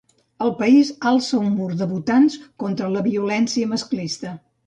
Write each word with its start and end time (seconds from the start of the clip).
El 0.43 0.51
país 0.61 0.87
alça 1.09 1.41
un 1.41 1.51
mur 1.57 1.67
de 1.81 1.87
votants 1.91 2.39
contra 2.65 2.91
la 2.97 3.05
violència 3.11 3.71
masclista. 3.75 4.35